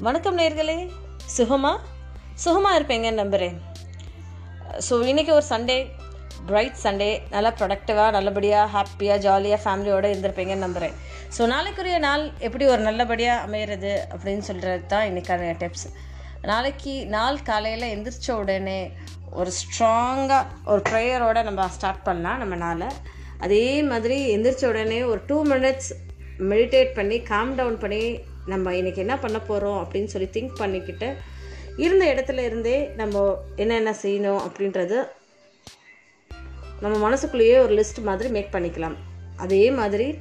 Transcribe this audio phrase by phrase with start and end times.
[0.00, 0.90] வணக்கம் நேர்களே.
[1.36, 1.78] சுகமா?
[2.34, 3.60] சுகமாக இருப்பேங்க நம்புகிறேன்
[4.88, 5.90] ஸோ இன்றைக்கி ஒரு சண்டே
[6.46, 10.94] பிரைட் சண்டே நல்லா ப்ரொடக்டிவாக நல்லபடியாக ஹாப்பியாக ஜாலியாக ஃபேமிலியோடு இருந்திருப்பீங்கன்னு நம்புகிறேன்
[11.38, 15.88] ஸோ நாளைக்குரிய நாள் எப்படி ஒரு நல்லபடியாக அமையிறது அப்படின்னு சொல்கிறது தான் இன்றைக்கான டிப்ஸ்
[16.42, 18.90] நாளைக்கு நாள் காலையில் எந்திரிச்ச உடனே
[19.30, 22.88] ஒரு ஸ்ட்ராங்காக ஒரு ப்ரேயரோடு நம்ம ஸ்டார்ட் பண்ணலாம் நம்ம நாளை.
[23.40, 25.92] அதே மாதிரி எந்திரிச்ச உடனே ஒரு டூ மினிட்ஸ்
[26.38, 31.16] மெடிடேட் பண்ணி காம் டவுன் பண்ணி நம்ம இன்றைக்கி என்ன பண்ண போகிறோம் அப்படின்னு சொல்லி திங்க் பண்ணிக்கிட்டு
[31.76, 35.04] இருந்த இடத்துல இருந்தே நம்ம என்னென்ன செய்யணும் அப்படின்றது
[36.80, 38.94] நம்ம மனசுக்குள்ளேயே ஒரு லிஸ்ட் மாதிரி மேக் பண்ணிக்கலாம்.
[39.36, 40.18] அதே மாதிரி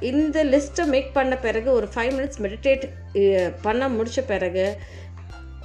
[0.00, 2.90] இந்த லிஸ்ட்டை மேக் பண்ண பிறகு ஒரு ஃபைவ் மினிட்ஸ் மெடிடேட்
[3.62, 4.76] பண்ண முடித்த பிறகு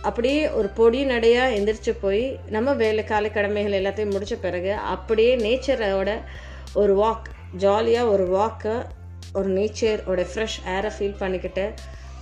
[0.01, 6.21] அப்படியே ஒரு பொடி நடையாக எந்திரிச்சு போய் நம்ம வேலை காலை கடமைகள் எல்லாத்தையும் முடித்த பிறகு அப்படியே நேச்சரோட
[6.73, 7.25] ஒரு வாக்
[7.57, 8.85] ஜாலியாக ஒரு வாக்கை
[9.37, 11.65] ஒரு நேச்சரோட ஃப்ரெஷ் ஏரை ஃபீல் பண்ணிக்கிட்டு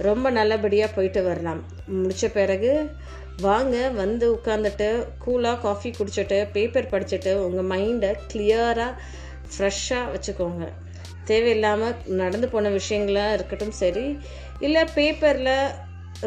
[0.08, 1.62] ரொம்ப நல்லபடியாக போயிட்டு வரலாம்.
[2.02, 2.72] முடித்த பிறகு
[3.46, 4.88] வாங்க வந்து உட்காந்துட்டு
[5.26, 8.92] கூலாக காஃபி குடிச்சிட்டு பேப்பர் படிச்சுட்டு உங்கள் மைண்டை கிளியராக
[9.54, 10.66] ஃப்ரெஷ்ஷாக வச்சுக்கோங்க.
[11.30, 14.06] தேவையில்லாமல் நடந்து போன விஷயங்களாக இருக்கட்டும் சரி
[14.66, 15.56] இல்லை பேப்பரில்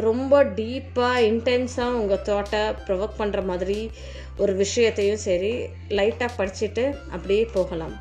[0.07, 3.79] ரொம்ப டீப்பாக இன்டென்ஸாக உங்கள் தாட்டை ப்ரொவோக் பண்ணுற மாதிரி
[4.43, 5.53] ஒரு விஷயத்தையும் சரி
[5.97, 6.83] லைட்டாக படிச்சுட்டு
[7.15, 7.95] அப்படியே போகலாம்.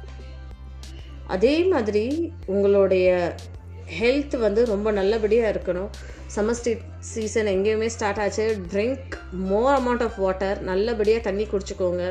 [1.35, 2.05] அதே மாதிரி
[2.55, 3.09] உங்களுடைய
[3.99, 5.91] ஹெல்த் வந்து ரொம்ப நல்லபடியாக இருக்கணும்.
[6.37, 6.73] சமஸ்டி
[7.11, 8.47] சீசன் எங்கேயுமே ஸ்டார்ட் ஆச்சு.
[8.73, 9.15] Drink
[9.51, 12.05] more amount of water நல்லபடியாக தண்ணி குடிச்சிக்கோங்க.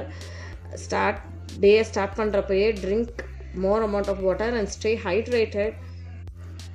[0.83, 1.19] ஸ்டார்ட்
[1.63, 3.21] டேயை start பண்ணுறப்பயே drink
[3.65, 5.75] more amount of water and stay hydrated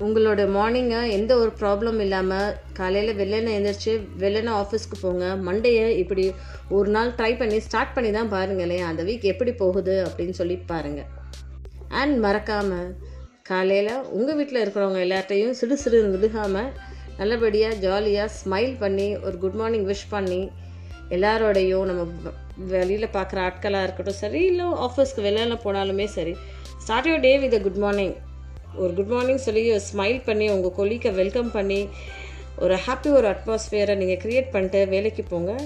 [0.05, 5.25] உங்களோட மார்னிங்கை எந்த ஒரு ப்ராப்ளம் இல்லாமல் காலையில் வெள்ளனை எழுந்திரிச்சு வெள்ளனை ஆஃபீஸ்க்கு போங்க.
[5.49, 6.25] மண்டேயை இப்படி
[6.77, 11.11] ஒரு நாள் ட்ரை பண்ணி ஸ்டார்ட் பண்ணி தான் பாருங்களேன் அந்த வீக் எப்படி போகுது அப்படின்னு சொல்லி பாருங்கள்
[11.91, 12.95] அண்ட் மறக்காமல்
[13.43, 16.71] காலையில் உங்கள் வீட்டில் இருக்கிறவங்க எல்லார்ட்டையும் சிறு சிறு விழுகாமல்
[17.19, 20.51] நல்லபடியாக ஜாலியாக ஸ்மைல் பண்ணி ஒரு குட் மார்னிங் விஷ் பண்ணி
[21.11, 22.03] எல்லாரோடையும் நம்ம
[22.57, 26.37] வெளியில் பார்க்குற ஆட்களாக இருக்கட்டும் சரி இல்லை ஆஃபீஸ்க்கு வெளில போனாலுமே சரி
[26.79, 28.15] start your day with good morning
[28.77, 31.89] ஒரு குட் மார்னிங் சொல்லி ஸ்மைல் பண்ணி உங்கள் கொலிக்கை வெல்கம் பண்ணி
[32.59, 35.59] ஒரு ஹாப்பி ஒரு அட்மாஸ்ஃபியரை நீங்கள் க்ரியேட் பண்ணிட்டு வேலைக்கு போங்க.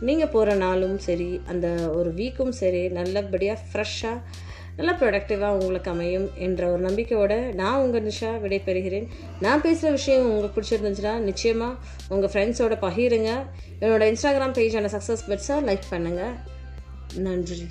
[0.00, 4.18] நீங்கள் போகிற நாளும் சரி அந்த ஒரு வீக்கும் சரி நல்லபடியாக ஃப்ரெஷ்ஷாக
[4.78, 9.06] நல்லா ப்ரொடக்டிவாக உங்களுக்கு அமையும் என்ற ஒரு நம்பிக்கையோடு நான் உங்கள் நிஷா விடைபெறுகிறேன்.
[9.44, 13.30] நான் பேசுகிற விஷயம் உங்களுக்கு பிடிச்சிருந்துச்சுன்னா நிச்சயமாக உங்கள் ஃப்ரெண்ட்ஸோட பகிருங்க.
[13.80, 16.34] என்னோடய இன்ஸ்டாகிராம் பேஜான சக்ஸஸ் பெட்ஸாக லைக் பண்ணுங்கள்
[17.28, 17.66] நன்றி.